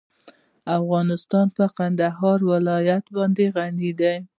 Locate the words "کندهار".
1.77-2.39